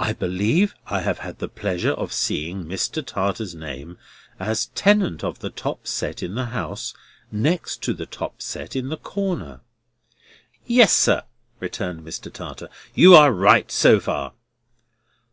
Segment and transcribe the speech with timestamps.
[0.00, 3.06] I believe I have had the pleasure of seeing Mr.
[3.06, 3.98] Tartar's name
[4.40, 6.92] as tenant of the top set in the house
[7.30, 9.60] next the top set in the corner?"
[10.66, 11.22] "Yes, sir,"
[11.60, 12.32] returned Mr.
[12.32, 12.68] Tartar.
[12.96, 14.32] "You are right so far."